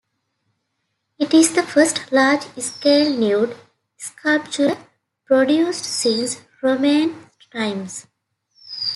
It 1.19 1.31
is 1.31 1.53
the 1.53 1.61
first 1.61 2.11
large 2.11 2.41
scale 2.57 3.15
nude 3.15 3.55
sculpture 3.97 4.75
produced 5.25 5.83
since 5.85 6.41
Roman 6.63 7.29
times. 7.51 8.07